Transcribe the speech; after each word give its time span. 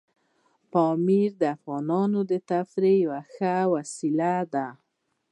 پامیر 0.71 1.31
د 1.41 1.43
افغانانو 1.55 2.19
د 2.31 2.33
تفریح 2.51 2.97
یوه 3.05 3.21
ښه 3.33 3.53
وسیله 3.73 4.33
ده. 4.53 4.67